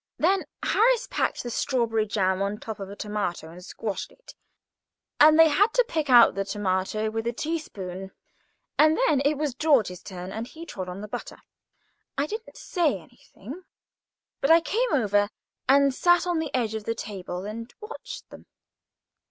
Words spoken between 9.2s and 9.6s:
it was